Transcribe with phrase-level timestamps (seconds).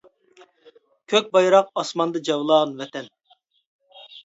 [1.13, 3.13] كۆك بايراق ئاسماندا جەۋلان ۋەتەن!